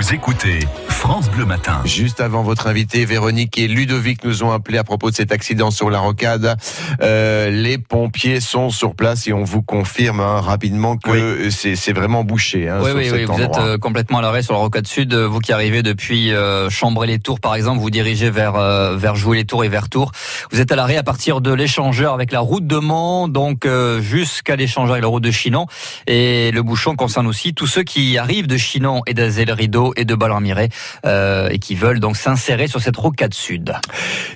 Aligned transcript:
Vous 0.00 0.14
écoutez 0.14 0.60
France 0.98 1.30
Bleu 1.30 1.44
Matin. 1.44 1.80
Juste 1.84 2.20
avant 2.20 2.42
votre 2.42 2.66
invité, 2.66 3.04
Véronique 3.04 3.56
et 3.56 3.68
Ludovic 3.68 4.24
nous 4.24 4.42
ont 4.42 4.50
appelé 4.50 4.78
à 4.78 4.84
propos 4.84 5.10
de 5.10 5.14
cet 5.14 5.30
accident 5.30 5.70
sur 5.70 5.90
la 5.90 6.00
rocade. 6.00 6.56
Euh, 7.00 7.50
les 7.50 7.78
pompiers 7.78 8.40
sont 8.40 8.70
sur 8.70 8.96
place 8.96 9.28
et 9.28 9.32
on 9.32 9.44
vous 9.44 9.62
confirme 9.62 10.18
hein, 10.18 10.40
rapidement 10.40 10.96
que 10.96 11.50
c'est 11.50 11.92
vraiment 11.92 12.24
bouché. 12.24 12.68
Hein, 12.68 12.80
oui, 12.82 12.90
oui, 12.96 13.10
oui. 13.12 13.24
Vous 13.24 13.40
êtes 13.40 13.58
euh, 13.58 13.78
complètement 13.78 14.18
à 14.18 14.22
l'arrêt 14.22 14.42
sur 14.42 14.54
la 14.54 14.58
rocade 14.58 14.88
sud. 14.88 15.14
Vous 15.14 15.38
qui 15.38 15.52
arrivez 15.52 15.84
depuis 15.84 16.32
euh, 16.32 16.68
Chambray-les-Tours, 16.68 17.38
par 17.38 17.54
exemple, 17.54 17.78
vous 17.78 17.90
dirigez 17.90 18.30
vers 18.30 18.56
euh, 18.56 18.96
vers 18.96 19.14
Jouy-les-Tours 19.14 19.64
et 19.64 19.68
vers 19.68 19.88
Tours. 19.88 20.10
Vous 20.50 20.60
êtes 20.60 20.72
à 20.72 20.76
l'arrêt 20.76 20.96
à 20.96 21.04
partir 21.04 21.40
de 21.40 21.52
l'échangeur 21.52 22.12
avec 22.12 22.32
la 22.32 22.40
route 22.40 22.66
de 22.66 22.76
Mans, 22.76 23.28
donc 23.28 23.66
euh, 23.66 24.00
jusqu'à 24.00 24.56
l'échangeur 24.56 24.94
avec 24.94 25.02
la 25.02 25.08
route 25.08 25.22
de 25.22 25.30
Chinon. 25.30 25.66
Et 26.08 26.50
le 26.50 26.62
bouchon 26.64 26.96
concerne 26.96 27.28
aussi 27.28 27.54
tous 27.54 27.68
ceux 27.68 27.84
qui 27.84 28.18
arrivent 28.18 28.48
de 28.48 28.56
Chinon 28.56 29.02
et 29.06 29.14
d'Azel-Rideau 29.14 29.92
et 29.94 30.04
de 30.04 30.16
Ballon-Miré 30.16 30.70
euh, 31.04 31.48
et 31.50 31.58
qui 31.58 31.74
veulent 31.74 32.00
donc 32.00 32.16
s'insérer 32.16 32.68
sur 32.68 32.80
cette 32.80 32.96
rocade 32.96 33.34
sud. 33.34 33.74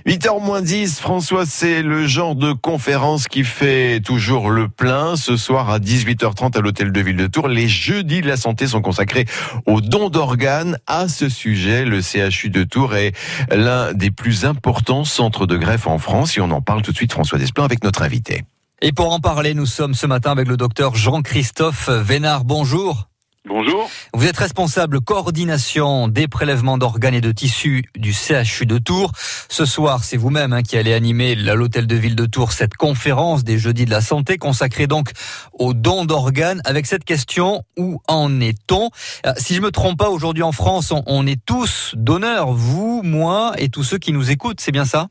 8h 0.06 0.42
moins 0.42 0.62
10, 0.62 1.00
François, 1.00 1.46
c'est 1.46 1.82
le 1.82 2.06
genre 2.06 2.34
de 2.34 2.52
conférence 2.52 3.28
qui 3.28 3.44
fait 3.44 4.00
toujours 4.00 4.50
le 4.50 4.68
plein. 4.68 5.16
Ce 5.16 5.36
soir 5.36 5.70
à 5.70 5.78
18h30 5.78 6.56
à 6.56 6.60
l'hôtel 6.60 6.92
de 6.92 7.00
ville 7.00 7.16
de 7.16 7.26
Tours, 7.26 7.48
les 7.48 7.68
jeudis 7.68 8.20
de 8.20 8.28
la 8.28 8.36
santé 8.36 8.66
sont 8.66 8.82
consacrés 8.82 9.26
aux 9.66 9.80
dons 9.80 10.10
d'organes. 10.10 10.78
À 10.86 11.08
ce 11.08 11.28
sujet, 11.28 11.84
le 11.84 12.00
CHU 12.00 12.50
de 12.50 12.64
Tours 12.64 12.94
est 12.94 13.12
l'un 13.50 13.92
des 13.92 14.10
plus 14.10 14.44
importants 14.44 15.04
centres 15.04 15.46
de 15.46 15.56
greffe 15.56 15.86
en 15.86 15.98
France 15.98 16.36
et 16.36 16.40
on 16.40 16.50
en 16.50 16.60
parle 16.60 16.82
tout 16.82 16.92
de 16.92 16.96
suite, 16.96 17.12
François 17.12 17.38
Desplein, 17.38 17.64
avec 17.64 17.84
notre 17.84 18.02
invité. 18.02 18.44
Et 18.80 18.92
pour 18.92 19.12
en 19.12 19.20
parler, 19.20 19.54
nous 19.54 19.66
sommes 19.66 19.94
ce 19.94 20.06
matin 20.06 20.32
avec 20.32 20.48
le 20.48 20.56
docteur 20.56 20.96
Jean-Christophe 20.96 21.88
Vénard. 21.88 22.44
Bonjour. 22.44 23.11
Bonjour. 23.48 23.90
Vous 24.14 24.26
êtes 24.26 24.36
responsable 24.36 25.00
coordination 25.00 26.06
des 26.06 26.28
prélèvements 26.28 26.78
d'organes 26.78 27.14
et 27.14 27.20
de 27.20 27.32
tissus 27.32 27.82
du 27.96 28.12
CHU 28.12 28.66
de 28.66 28.78
Tours. 28.78 29.10
Ce 29.48 29.64
soir, 29.64 30.04
c'est 30.04 30.16
vous-même 30.16 30.52
hein, 30.52 30.62
qui 30.62 30.76
allez 30.76 30.92
animer 30.92 31.32
à 31.48 31.54
l'hôtel 31.56 31.88
de 31.88 31.96
ville 31.96 32.14
de 32.14 32.26
Tours 32.26 32.52
cette 32.52 32.74
conférence 32.74 33.42
des 33.42 33.58
jeudis 33.58 33.84
de 33.84 33.90
la 33.90 34.00
santé 34.00 34.38
consacrée 34.38 34.86
donc 34.86 35.10
aux 35.54 35.74
dons 35.74 36.04
d'organes 36.04 36.62
avec 36.64 36.86
cette 36.86 37.04
question 37.04 37.64
où 37.76 38.00
en 38.06 38.40
est-on? 38.40 38.90
Euh, 39.26 39.32
Si 39.38 39.56
je 39.56 39.60
me 39.60 39.72
trompe 39.72 39.98
pas, 39.98 40.10
aujourd'hui 40.10 40.44
en 40.44 40.52
France, 40.52 40.92
on, 40.92 41.02
on 41.06 41.26
est 41.26 41.44
tous 41.44 41.94
donneurs, 41.96 42.52
vous, 42.52 43.02
moi 43.02 43.54
et 43.58 43.70
tous 43.70 43.82
ceux 43.82 43.98
qui 43.98 44.12
nous 44.12 44.30
écoutent, 44.30 44.60
c'est 44.60 44.72
bien 44.72 44.84
ça? 44.84 45.08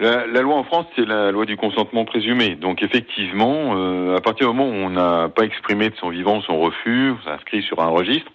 La, 0.00 0.26
la 0.26 0.40
loi 0.40 0.56
en 0.56 0.64
France, 0.64 0.86
c'est 0.96 1.04
la 1.04 1.30
loi 1.30 1.44
du 1.44 1.58
consentement 1.58 2.06
présumé. 2.06 2.56
Donc 2.56 2.82
effectivement, 2.82 3.76
euh, 3.76 4.16
à 4.16 4.22
partir 4.22 4.50
du 4.50 4.56
moment 4.56 4.70
où 4.70 4.72
on 4.72 4.88
n'a 4.88 5.28
pas 5.28 5.44
exprimé 5.44 5.90
de 5.90 5.96
son 5.96 6.08
vivant 6.08 6.40
son 6.40 6.58
refus, 6.58 7.12
s'inscrit 7.22 7.62
sur 7.62 7.80
un 7.80 7.88
registre, 7.88 8.32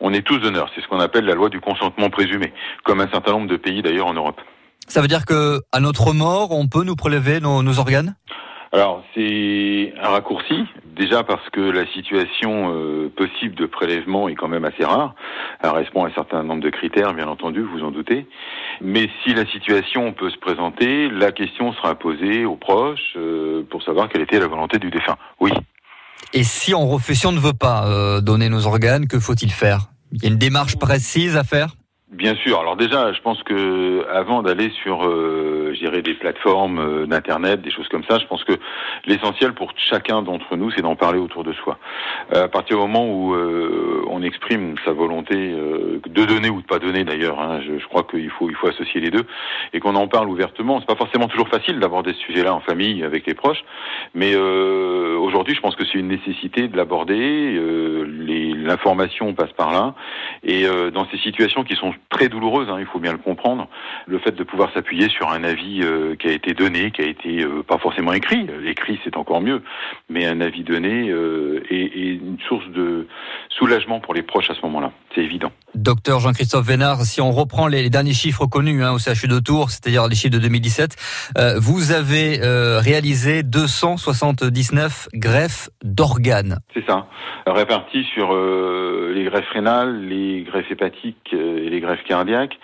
on 0.00 0.12
est 0.12 0.20
tous 0.20 0.38
donneurs. 0.38 0.70
C'est 0.74 0.82
ce 0.82 0.88
qu'on 0.88 1.00
appelle 1.00 1.24
la 1.24 1.34
loi 1.34 1.48
du 1.48 1.58
consentement 1.58 2.10
présumé, 2.10 2.52
comme 2.84 3.00
un 3.00 3.08
certain 3.08 3.32
nombre 3.32 3.48
de 3.48 3.56
pays 3.56 3.80
d'ailleurs 3.80 4.08
en 4.08 4.12
Europe. 4.12 4.42
Ça 4.88 5.00
veut 5.00 5.08
dire 5.08 5.24
que 5.24 5.60
à 5.72 5.80
notre 5.80 6.12
mort, 6.12 6.50
on 6.50 6.68
peut 6.68 6.84
nous 6.84 6.96
prélever 6.96 7.40
nos, 7.40 7.62
nos 7.62 7.78
organes? 7.78 8.14
Alors 8.72 9.02
c'est 9.14 9.94
un 10.02 10.10
raccourci, 10.10 10.66
déjà 10.84 11.22
parce 11.22 11.48
que 11.50 11.60
la 11.60 11.86
situation 11.92 12.74
euh, 12.74 13.08
possible 13.16 13.54
de 13.54 13.64
prélèvement 13.64 14.28
est 14.28 14.34
quand 14.34 14.48
même 14.48 14.66
assez 14.66 14.84
rare. 14.84 15.14
Elle 15.62 15.70
répond 15.70 16.04
à 16.04 16.08
un 16.08 16.12
certain 16.12 16.42
nombre 16.42 16.62
de 16.62 16.68
critères, 16.68 17.14
bien 17.14 17.28
entendu, 17.28 17.62
vous 17.62 17.82
en 17.84 17.90
doutez. 17.90 18.26
Mais 18.80 19.08
si 19.22 19.34
la 19.34 19.46
situation 19.46 20.12
peut 20.12 20.30
se 20.30 20.38
présenter, 20.38 21.08
la 21.08 21.32
question 21.32 21.72
sera 21.74 21.94
posée 21.94 22.44
aux 22.44 22.56
proches 22.56 23.14
euh, 23.16 23.62
pour 23.70 23.82
savoir 23.82 24.08
quelle 24.08 24.22
était 24.22 24.38
la 24.38 24.46
volonté 24.46 24.78
du 24.78 24.90
défunt. 24.90 25.16
Oui. 25.40 25.52
Et 26.32 26.44
si 26.44 26.74
on 26.74 26.86
refuse, 26.86 27.20
si 27.20 27.26
on 27.26 27.32
ne 27.32 27.38
veut 27.38 27.52
pas 27.52 27.86
euh, 27.86 28.20
donner 28.20 28.48
nos 28.48 28.66
organes, 28.66 29.06
que 29.06 29.18
faut-il 29.18 29.50
faire? 29.50 29.88
Il 30.12 30.22
y 30.22 30.26
a 30.26 30.30
une 30.30 30.38
démarche 30.38 30.76
précise 30.76 31.36
à 31.36 31.44
faire? 31.44 31.68
Bien 32.12 32.34
sûr. 32.36 32.60
Alors 32.60 32.76
déjà, 32.76 33.12
je 33.12 33.20
pense 33.20 33.42
que 33.42 34.06
avant 34.08 34.42
d'aller 34.42 34.70
sur, 34.82 35.04
euh, 35.04 35.65
je 35.76 35.80
dirais, 35.80 36.02
des 36.02 36.14
plateformes 36.14 36.78
euh, 36.78 37.06
d'internet, 37.06 37.60
des 37.62 37.70
choses 37.70 37.88
comme 37.88 38.04
ça, 38.08 38.18
je 38.18 38.26
pense 38.26 38.44
que 38.44 38.54
l'essentiel 39.04 39.52
pour 39.52 39.72
chacun 39.76 40.22
d'entre 40.22 40.56
nous, 40.56 40.70
c'est 40.70 40.82
d'en 40.82 40.96
parler 40.96 41.18
autour 41.18 41.44
de 41.44 41.52
soi. 41.52 41.78
Euh, 42.34 42.44
à 42.44 42.48
partir 42.48 42.76
du 42.76 42.82
moment 42.82 43.06
où 43.06 43.34
euh, 43.34 44.04
on 44.08 44.22
exprime 44.22 44.74
sa 44.84 44.92
volonté 44.92 45.34
de 45.36 46.24
donner 46.24 46.50
ou 46.50 46.60
de 46.60 46.66
pas 46.66 46.78
donner, 46.78 47.04
d'ailleurs, 47.04 47.40
hein, 47.40 47.60
je, 47.60 47.84
crois 47.86 48.04
qu'il 48.04 48.30
faut, 48.30 48.50
associer 48.66 49.00
les 49.00 49.10
deux, 49.10 49.24
et 49.72 49.80
qu'on 49.80 49.94
en 49.94 50.08
parle 50.08 50.28
ouvertement. 50.28 50.80
C'est 50.80 50.86
pas 50.86 50.96
forcément 50.96 51.28
toujours 51.28 51.48
facile 51.48 51.78
d'aborder 51.78 52.12
ce 52.14 52.20
sujet-là 52.20 52.54
en 52.54 52.60
famille 52.60 53.04
avec 53.04 53.26
les 53.26 53.34
proches, 53.34 53.62
mais 54.14 54.34
aujourd'hui, 54.34 55.54
je 55.54 55.60
pense 55.60 55.76
que 55.76 55.84
c'est 55.84 55.98
une 55.98 56.08
nécessité 56.08 56.68
de 56.68 56.76
l'aborder. 56.76 57.60
L'information 58.56 59.34
passe 59.34 59.52
par 59.52 59.72
là, 59.72 59.94
et 60.42 60.66
dans 60.92 61.06
ces 61.10 61.18
situations 61.18 61.64
qui 61.64 61.76
sont 61.76 61.94
très 62.08 62.28
douloureuses, 62.28 62.68
hein, 62.70 62.78
il 62.78 62.86
faut 62.86 62.98
bien 62.98 63.12
le 63.12 63.18
comprendre, 63.18 63.68
le 64.06 64.18
fait 64.18 64.32
de 64.32 64.42
pouvoir 64.42 64.72
s'appuyer 64.72 65.08
sur 65.08 65.30
un 65.30 65.44
avis 65.44 65.65
euh, 65.82 66.14
qui 66.16 66.28
a 66.28 66.32
été 66.32 66.54
donné, 66.54 66.90
qui 66.90 67.02
a 67.02 67.06
été 67.06 67.42
euh, 67.42 67.62
pas 67.62 67.78
forcément 67.78 68.12
écrit, 68.12 68.46
écrit 68.64 68.98
c'est 69.04 69.16
encore 69.16 69.40
mieux, 69.40 69.62
mais 70.08 70.26
un 70.26 70.40
avis 70.40 70.62
donné 70.62 71.10
euh, 71.10 71.62
est, 71.70 71.74
est 71.74 72.14
une 72.14 72.38
source 72.48 72.66
de 72.68 73.06
soulagement 73.50 74.00
pour 74.00 74.14
les 74.14 74.22
proches 74.22 74.50
à 74.50 74.54
ce 74.54 74.60
moment-là, 74.62 74.92
c'est 75.14 75.22
évident. 75.22 75.50
Docteur 75.74 76.20
Jean-Christophe 76.20 76.66
Vénard, 76.66 77.02
si 77.02 77.20
on 77.20 77.30
reprend 77.30 77.66
les, 77.66 77.82
les 77.82 77.90
derniers 77.90 78.12
chiffres 78.12 78.46
connus 78.46 78.82
hein, 78.82 78.92
au 78.92 78.98
CHU 78.98 79.28
de 79.28 79.38
Tours, 79.38 79.70
c'est-à-dire 79.70 80.08
les 80.08 80.14
chiffres 80.14 80.34
de 80.34 80.38
2017, 80.38 80.96
euh, 81.38 81.58
vous 81.58 81.92
avez 81.92 82.38
réalisé 82.78 83.42
279 83.42 85.08
greffes 85.14 85.70
d'organes. 85.82 86.58
C'est 86.74 86.84
ça, 86.86 87.06
réparti 87.46 88.04
sur 88.14 88.34
les 88.34 89.24
greffes 89.24 89.48
rénales, 89.50 90.06
les 90.06 90.42
greffes 90.42 90.70
hépatiques 90.70 91.32
et 91.32 91.70
les 91.70 91.80
greffes 91.80 92.04
cardiaques. 92.04 92.58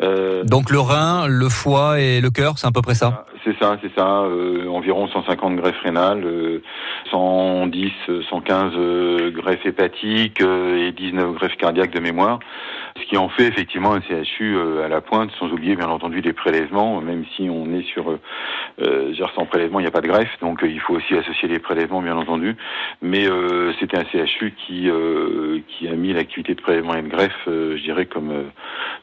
Euh, 0.00 0.44
Donc 0.44 0.70
le 0.70 0.78
rein, 0.80 1.26
le 1.26 1.48
foie 1.48 2.00
et 2.00 2.20
le 2.20 2.30
cœur, 2.30 2.58
c'est 2.58 2.66
à 2.66 2.70
peu 2.70 2.82
près 2.82 2.94
ça? 2.94 3.24
C'est 3.44 3.56
ça, 3.58 3.76
c'est 3.82 3.92
ça. 3.94 4.22
euh, 4.22 4.68
environ 4.68 5.08
150 5.08 5.56
greffes 5.56 5.80
rénales, 5.82 6.22
euh, 6.24 6.62
110, 7.10 7.90
euh, 8.08 8.22
115 8.30 8.72
euh, 8.76 9.30
greffes 9.30 9.64
hépatiques 9.66 10.40
euh, 10.40 10.88
et 10.88 10.92
19 10.92 11.32
greffes 11.34 11.56
cardiaques 11.56 11.92
de 11.92 12.00
mémoire. 12.00 12.38
Ce 13.00 13.08
qui 13.08 13.16
en 13.16 13.28
fait 13.28 13.46
effectivement 13.46 13.94
un 13.94 14.00
CHU 14.00 14.56
euh, 14.56 14.84
à 14.84 14.88
la 14.88 15.00
pointe, 15.00 15.30
sans 15.38 15.48
oublier 15.50 15.76
bien 15.76 15.88
entendu 15.88 16.20
les 16.20 16.32
prélèvements, 16.32 17.00
même 17.00 17.24
si 17.36 17.48
on 17.50 17.72
est 17.72 17.84
sur 17.84 18.10
euh, 18.10 18.20
euh, 18.82 19.14
genre 19.14 19.30
sans 19.34 19.46
prélèvement, 19.46 19.80
il 19.80 19.82
n'y 19.84 19.88
a 19.88 19.92
pas 19.92 20.00
de 20.00 20.08
greffe, 20.08 20.30
donc 20.40 20.62
euh, 20.62 20.68
il 20.70 20.80
faut 20.80 20.94
aussi 20.94 21.14
associer 21.14 21.48
les 21.48 21.58
prélèvements 21.58 22.02
bien 22.02 22.16
entendu. 22.16 22.56
Mais 23.02 23.26
euh, 23.28 23.72
c'était 23.80 23.96
un 23.98 24.04
CHU 24.04 24.54
qui 24.66 24.88
euh, 24.90 25.60
a 25.88 25.92
mis 25.94 26.12
l'activité 26.12 26.54
de 26.54 26.60
prélèvement 26.60 26.94
et 26.94 27.02
de 27.02 27.08
greffe, 27.08 27.32
euh, 27.46 27.76
je 27.76 27.82
dirais 27.82 28.06
comme 28.06 28.30
euh, 28.30 28.42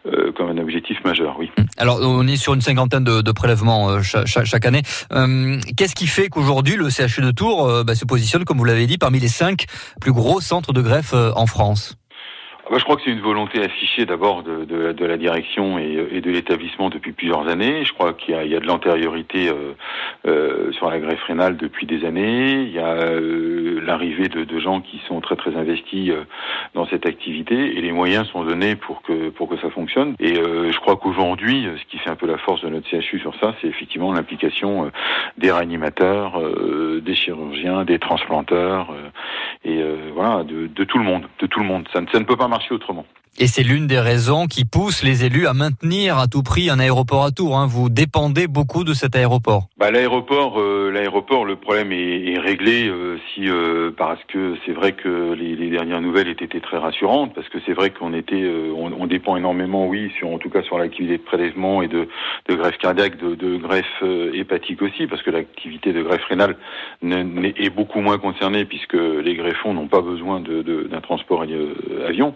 euh, 0.08 0.32
comme 0.34 0.50
un 0.50 0.58
objectif 0.62 1.04
majeur, 1.04 1.36
oui. 1.40 1.50
Alors 1.78 2.00
on 2.02 2.28
est 2.28 2.36
sur 2.38 2.54
une 2.54 2.62
cinquantaine 2.62 3.04
de, 3.04 3.32
prélèvements 3.32 3.90
euh, 3.90 4.02
cha- 4.02 4.26
cha- 4.26 4.46
chaque, 4.46 4.66
année. 4.66 4.82
Euh, 5.12 5.60
Qu'est-ce 5.78 5.96
qui 5.96 6.08
fait 6.08 6.30
qu'aujourd'hui 6.30 6.76
le 6.76 6.90
CHU 6.90 7.22
de 7.22 7.32
Tours 7.32 7.68
euh, 7.68 7.84
bah, 7.84 7.96
se 7.96 8.06
positionne, 8.06 8.46
comme 8.46 8.58
vous 8.58 8.64
l'avez 8.66 8.88
dit, 8.88 8.98
parmi 8.98 9.20
les 9.20 9.28
cinq 9.28 9.66
plus 10.00 10.12
gros 10.14 10.42
centres 10.42 10.74
de 10.74 10.82
greffe 10.82 11.14
euh, 11.14 11.32
en 11.36 11.46
France? 11.48 11.98
Je 12.72 12.84
crois 12.84 12.96
que 12.96 13.03
c'est 13.03 13.12
une 13.12 13.22
volonté 13.22 13.64
affichée 13.64 14.06
d'abord 14.06 14.44
de, 14.44 14.66
de, 14.66 14.92
de 14.92 15.06
la 15.06 15.18
direction 15.18 15.78
et, 15.78 16.08
et 16.12 16.22
de 16.22 16.31
l'établissement 16.31 16.90
depuis 16.90 17.12
plusieurs 17.12 17.48
années. 17.48 17.86
Je 17.86 17.94
crois 17.94 18.14
qu'il 18.14 18.36
y 18.44 18.50
y 18.50 18.56
a 18.56 18.59
de 18.59 18.66
l'antériorité 18.68 19.50
euh, 19.50 19.74
euh, 20.28 20.72
sur 20.74 20.90
la 20.90 21.00
greffe 21.00 21.24
rénale 21.24 21.58
depuis 21.58 21.86
des 21.86 22.06
années. 22.06 22.62
Il 22.64 22.72
y 22.72 22.80
a 22.80 22.94
euh, 22.94 23.81
l'arrivée 23.86 24.30
de, 24.30 24.44
de 24.44 24.59
gens 24.59 24.81
qui 24.81 25.02
sont 25.08 25.22
très 25.22 25.36
très 25.36 25.56
investis 25.56 26.09
euh, 26.09 26.24
dans 26.74 26.88
cette 26.88 27.06
activité 27.06 27.78
et 27.78 27.81
les 27.81 27.92
moyens 27.92 28.28
sont 28.30 28.44
donnés 28.44 28.76
pour 28.76 29.02
que 29.02 29.30
pour 29.30 29.47
que 29.47 29.58
ça 29.58 29.70
fonctionne. 29.70 30.16
Et 30.20 30.38
euh, 30.38 30.72
je 30.72 30.80
crois 30.80 30.96
qu'aujourd'hui, 30.96 31.68
ce 31.78 31.86
qui 31.86 31.97
fait 31.97 32.09
un 32.09 32.16
peu 32.16 32.28
la 32.28 32.38
force 32.38 32.62
de 32.62 32.70
notre 32.70 32.90
CHU 32.90 33.20
sur 33.20 33.36
ça, 33.40 33.53
c'est 33.62 33.68
effectivement 33.68 34.12
l'implication 34.14 34.86
euh, 34.86 34.90
des 35.38 35.52
réanimateurs, 35.52 36.40
euh, 36.40 37.02
des 37.03 37.16
chirurgiens, 37.16 37.86
des 37.86 38.00
transplanteurs 38.00 38.92
euh, 38.92 39.09
et 39.66 39.81
euh, 39.81 40.12
voilà 40.14 40.44
de, 40.44 40.84
tout 40.84 40.98
le 40.98 41.03
monde, 41.03 41.28
de 41.40 41.48
tout 41.48 41.59
le 41.59 41.66
monde. 41.66 41.88
Ça 41.92 42.00
ne 42.00 42.24
peut 42.24 42.38
pas 42.38 42.48
marcher 42.48 42.74
autrement. 42.74 43.06
Et 43.38 43.47
c'est 43.47 43.63
l'une 43.63 43.85
des 43.85 44.00
raisons 44.00 44.47
qui 44.47 44.63
pousse 44.63 45.03
les 45.03 45.26
élus 45.26 45.46
à 45.46 45.53
maintenir 45.53 46.17
à 46.17 46.28
tout 46.28 46.41
prix 46.41 46.70
un 46.70 46.79
aéroport 46.79 47.26
à 47.26 47.32
Tours. 47.32 47.58
Hein. 47.58 47.67
Vous 47.67 47.90
dépendez 47.90 48.47
beaucoup 48.47 48.85
de 48.85 48.93
cet 48.93 49.14
aéroport. 49.14 49.67
Bah, 49.78 49.91
l'aéroport, 49.91 50.58
euh, 50.58 50.90
l'aéroport, 50.90 51.43
le 51.43 51.58
problème 51.58 51.91
est, 51.91 52.40
réglé 52.40 52.87
euh, 52.87 53.17
si 53.34 53.49
euh, 53.49 53.91
parce 53.97 54.23
que 54.29 54.55
c'est 54.66 54.72
vrai 54.72 54.93
que 54.93 55.34
les, 55.34 55.70
dernières 55.70 55.99
nouvelles 55.99 56.29
étaient 56.29 56.61
très 56.61 56.78
rassurantes 56.78 57.34
parce 57.35 57.49
que 57.49 57.58
c'est 57.66 57.73
vrai 57.73 57.90
qu'on 57.90 58.14
était, 58.14 58.41
euh, 58.41 58.72
on, 58.73 59.05
dépend 59.05 59.35
énormément, 59.35 59.85
oui, 59.85 60.14
sur 60.17 60.29
en 60.29 60.38
tout 60.38 60.49
cas 60.49 60.61
sur 60.61 60.78
l'activité 60.78 61.17
de 61.17 61.23
prélèvement 61.23 61.81
et 61.81 61.90
de, 61.90 62.08
greffe 62.47 62.78
cardiaque, 62.78 63.17
de, 63.17 63.58
greffe 63.58 64.03
hépatique 64.34 64.81
aussi, 64.81 65.08
parce 65.08 65.22
que 65.23 65.31
l'activité 65.31 65.91
de 65.91 66.02
greffe 66.02 66.23
rénale 66.23 66.55
est 67.03 67.70
beaucoup 67.70 67.99
moins 67.99 68.17
concernée 68.17 68.64
puisque 68.64 68.93
les 68.93 69.35
greffons 69.35 69.73
n'ont 69.73 69.88
pas 69.88 70.02
besoin 70.02 70.40
de- 70.40 70.61
de- 70.61 70.84
d'un 70.84 71.02
transport 71.02 71.43
avion. 72.08 72.34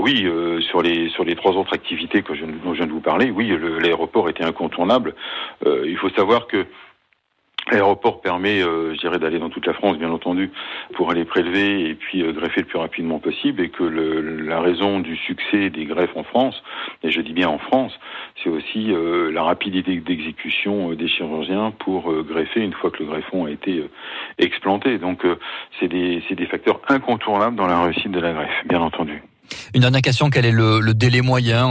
Oui, 0.00 0.24
euh, 0.24 0.60
sur 0.62 0.82
les 0.82 1.08
sur 1.10 1.24
les 1.24 1.36
trois 1.36 1.52
autres 1.52 1.74
activités 1.74 2.22
que 2.22 2.34
je, 2.34 2.44
dont 2.44 2.72
je 2.72 2.78
viens 2.78 2.86
de 2.86 2.92
vous 2.92 3.00
parler, 3.00 3.30
oui, 3.30 3.52
l'aéroport 3.80 4.28
était 4.28 4.44
incontournable. 4.44 5.14
Euh, 5.66 5.84
il 5.86 5.96
faut 5.96 6.10
savoir 6.10 6.46
que 6.46 6.66
L'aéroport 7.70 8.20
permet, 8.20 8.62
euh, 8.62 8.94
je 8.94 9.00
dirais, 9.00 9.18
d'aller 9.18 9.38
dans 9.38 9.50
toute 9.50 9.66
la 9.66 9.74
France, 9.74 9.96
bien 9.98 10.10
entendu, 10.10 10.50
pour 10.94 11.10
aller 11.10 11.24
prélever 11.24 11.88
et 11.88 11.94
puis 11.94 12.22
euh, 12.22 12.32
greffer 12.32 12.62
le 12.62 12.66
plus 12.66 12.78
rapidement 12.78 13.18
possible. 13.18 13.62
Et 13.62 13.68
que 13.68 13.84
le, 13.84 14.40
la 14.42 14.60
raison 14.60 15.00
du 15.00 15.16
succès 15.16 15.70
des 15.70 15.84
greffes 15.84 16.16
en 16.16 16.24
France, 16.24 16.62
et 17.02 17.10
je 17.10 17.20
dis 17.20 17.32
bien 17.32 17.48
en 17.48 17.58
France, 17.58 17.92
c'est 18.42 18.50
aussi 18.50 18.92
euh, 18.92 19.30
la 19.30 19.42
rapidité 19.42 19.96
d'exécution 20.00 20.92
des 20.94 21.08
chirurgiens 21.08 21.72
pour 21.78 22.12
greffer 22.24 22.60
une 22.60 22.72
fois 22.72 22.90
que 22.90 23.02
le 23.02 23.06
greffon 23.06 23.46
a 23.46 23.50
été 23.50 23.84
explanté. 24.38 24.98
Donc, 24.98 25.24
c'est 25.78 25.88
des, 25.88 26.22
des 26.30 26.46
facteurs 26.46 26.80
incontournables 26.88 27.56
dans 27.56 27.66
la 27.66 27.82
réussite 27.82 28.10
de 28.10 28.20
la 28.20 28.32
greffe, 28.32 28.66
bien 28.68 28.80
entendu. 28.80 29.22
Une 29.74 29.82
dernière 29.82 30.02
question, 30.02 30.30
quel 30.30 30.46
est 30.46 30.52
le, 30.52 30.80
le 30.80 30.94
délai 30.94 31.20
moyen 31.22 31.70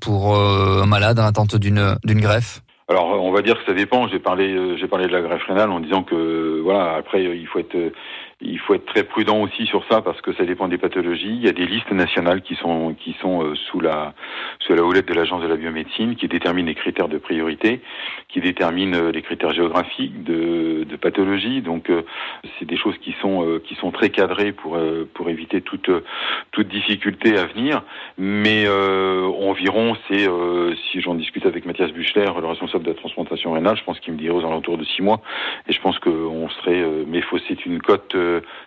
pour 0.00 0.36
un 0.36 0.86
malade 0.86 1.18
en 1.18 1.24
attente 1.24 1.56
d'une 1.56 1.96
greffe? 2.20 2.62
Alors, 2.88 3.22
on 3.22 3.30
va 3.30 3.42
dire 3.42 3.58
que 3.58 3.64
ça 3.64 3.74
dépend. 3.74 4.08
J'ai 4.08 4.18
parlé, 4.18 4.52
euh, 4.52 4.76
j'ai 4.76 4.88
parlé 4.88 5.06
de 5.06 5.12
la 5.12 5.22
greffe 5.22 5.44
rénale 5.44 5.70
en 5.70 5.80
disant 5.80 6.02
que 6.02 6.60
voilà. 6.62 6.94
Après, 6.94 7.22
il 7.22 7.46
faut 7.46 7.58
être 7.58 7.92
il 8.44 8.58
faut 8.58 8.74
être 8.74 8.86
très 8.86 9.04
prudent 9.04 9.40
aussi 9.40 9.66
sur 9.66 9.84
ça 9.90 10.02
parce 10.02 10.20
que 10.20 10.32
ça 10.34 10.44
dépend 10.44 10.68
des 10.68 10.78
pathologies. 10.78 11.30
Il 11.30 11.44
y 11.44 11.48
a 11.48 11.52
des 11.52 11.66
listes 11.66 11.92
nationales 11.92 12.42
qui 12.42 12.56
sont 12.56 12.94
qui 12.94 13.14
sont 13.20 13.42
euh, 13.42 13.54
sous 13.54 13.80
la 13.80 14.14
sous 14.60 14.74
la 14.74 14.82
houlette 14.82 15.06
de 15.06 15.14
l'agence 15.14 15.42
de 15.42 15.46
la 15.46 15.56
biomédecine 15.56 16.16
qui 16.16 16.28
déterminent 16.28 16.66
les 16.66 16.74
critères 16.74 17.08
de 17.08 17.18
priorité, 17.18 17.80
qui 18.28 18.40
déterminent 18.40 18.96
euh, 18.96 19.12
les 19.12 19.22
critères 19.22 19.52
géographiques 19.52 20.24
de, 20.24 20.84
de 20.84 20.96
pathologie. 20.96 21.62
Donc 21.62 21.88
euh, 21.90 22.02
c'est 22.58 22.64
des 22.64 22.76
choses 22.76 22.96
qui 22.98 23.14
sont 23.20 23.60
qui 23.64 23.74
sont 23.76 23.90
très 23.92 24.10
cadrées 24.10 24.52
pour 24.52 24.78
pour 25.14 25.28
éviter 25.28 25.60
toute 25.60 25.90
toute 26.50 26.68
difficulté 26.68 27.38
à 27.38 27.46
venir. 27.46 27.82
Mais 28.18 28.66
environ 28.68 29.96
c'est 30.08 30.28
si 30.90 31.00
j'en 31.00 31.14
discute 31.14 31.46
avec 31.46 31.64
Mathias 31.66 31.92
Buchler, 31.92 32.30
le 32.40 32.46
responsable 32.46 32.84
de 32.84 32.90
la 32.90 32.96
transplantation 32.96 33.52
rénale, 33.52 33.76
je 33.76 33.84
pense 33.84 34.00
qu'il 34.00 34.12
me 34.14 34.18
dirait 34.18 34.34
aux 34.34 34.44
alentours 34.44 34.78
de 34.78 34.84
six 34.84 35.02
mois. 35.02 35.20
Et 35.68 35.72
je 35.72 35.80
pense 35.80 35.98
qu'on 35.98 36.48
serait 36.48 36.84
mais 37.06 37.20
faut 37.22 37.38
c'est 37.48 37.64
une 37.66 37.80
cote 37.80 38.16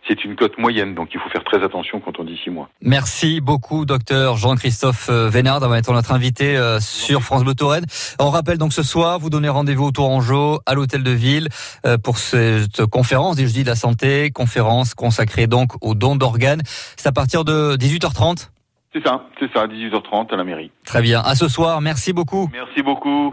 c'est 0.07 0.23
une 0.23 0.35
cote 0.35 0.57
moyenne, 0.57 0.95
donc 0.95 1.09
il 1.13 1.19
faut 1.19 1.29
faire 1.29 1.43
très 1.43 1.63
attention 1.63 1.99
quand 1.99 2.19
on 2.19 2.23
dit 2.23 2.39
six 2.43 2.49
mois. 2.49 2.69
Merci 2.81 3.41
beaucoup, 3.41 3.85
docteur 3.85 4.37
Jean-Christophe 4.37 5.09
euh, 5.09 5.29
Vénard, 5.29 5.59
d'avoir 5.59 5.79
été 5.79 5.91
notre 5.91 6.11
invité 6.11 6.57
euh, 6.57 6.79
sur 6.79 7.21
France 7.21 7.43
Bleu 7.43 7.55
Touraine. 7.55 7.85
On 8.19 8.29
rappelle 8.29 8.57
donc 8.57 8.73
ce 8.73 8.83
soir, 8.83 9.19
vous 9.19 9.29
donnez 9.29 9.49
rendez-vous 9.49 9.85
au 9.85 9.91
Tourangeau, 9.91 10.59
à 10.65 10.73
l'hôtel 10.73 11.03
de 11.03 11.11
ville, 11.11 11.47
euh, 11.85 11.97
pour 11.97 12.17
cette 12.17 12.85
conférence 12.85 13.35
des 13.35 13.47
jeudis 13.47 13.63
de 13.63 13.69
la 13.69 13.75
santé, 13.75 14.31
conférence 14.31 14.93
consacrée 14.93 15.47
donc 15.47 15.73
aux 15.81 15.95
dons 15.95 16.15
d'organes. 16.15 16.61
C'est 16.97 17.07
à 17.07 17.11
partir 17.11 17.45
de 17.45 17.75
18h30 17.77 18.49
c'est 18.95 19.05
ça, 19.05 19.25
c'est 19.37 19.51
ça, 19.51 19.67
18h30 19.67 20.33
à 20.33 20.37
la 20.37 20.45
mairie. 20.45 20.71
Très 20.85 21.01
bien. 21.01 21.19
À 21.19 21.35
ce 21.35 21.49
soir, 21.49 21.81
merci 21.81 22.13
beaucoup. 22.13 22.49
Merci 22.53 22.81
beaucoup. 22.81 23.23